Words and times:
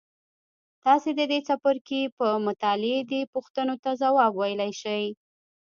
تاسې 0.83 1.09
د 1.19 1.21
دې 1.31 1.39
څپرکي 1.47 2.01
په 2.17 2.27
مطالعې 2.47 2.99
دې 3.11 3.21
پوښتنو 3.33 3.75
ته 3.83 3.89
ځواب 4.01 4.31
ویلای 4.35 4.71
شئ. 4.81 5.05